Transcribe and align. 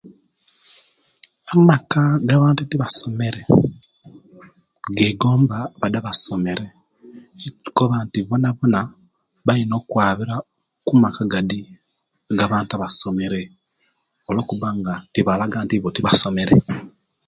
Amaka 1.53 2.01
gabantu 2.29 2.61
gibatasomere 2.69 3.41
gegomba 4.97 5.57
badi 5.79 5.95
abasomere 5.99 6.65
kubanti 7.75 8.17
bonabona 8.27 8.79
bayina 9.45 9.73
okwabira 9.77 10.35
ku 10.85 10.93
maka 11.01 11.23
gadi 11.31 11.59
gabantu 12.39 12.71
abasomere 12.73 13.41
oluwokubanga 14.27 14.77
nga 14.79 14.93
tibalaga 15.13 15.57
nti 15.61 15.73
ibo 15.77 15.89
tibasomere 15.95 16.55